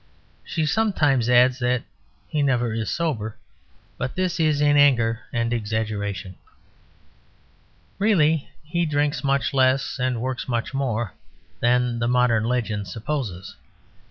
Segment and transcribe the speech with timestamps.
[0.43, 1.83] She sometimes adds that
[2.27, 3.37] he never is sober;
[3.99, 6.37] but this is in anger and exaggeration.
[7.99, 11.13] Really he drinks much less and works much more
[11.59, 13.55] than the modern legend supposes.